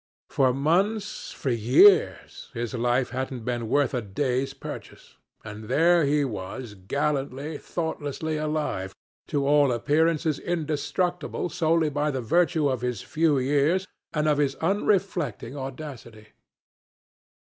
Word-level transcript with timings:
For 0.31 0.51
months 0.51 1.31
for 1.31 1.51
years 1.51 2.49
his 2.55 2.73
life 2.73 3.11
hadn't 3.11 3.45
been 3.45 3.69
worth 3.69 3.93
a 3.93 4.01
day's 4.01 4.51
purchase; 4.51 5.17
and 5.45 5.65
there 5.65 6.05
he 6.05 6.25
was 6.25 6.73
gallantly, 6.73 7.59
thoughtlessly 7.59 8.35
alive, 8.35 8.95
to 9.27 9.45
all 9.45 9.71
appearance 9.71 10.25
indestructible 10.25 11.49
solely 11.49 11.91
by 11.91 12.09
the 12.09 12.19
virtue 12.19 12.67
of 12.67 12.81
his 12.81 13.03
few 13.03 13.37
years 13.37 13.85
and 14.11 14.27
of 14.27 14.39
his 14.39 14.55
unreflecting 14.55 15.55
audacity. 15.55 16.29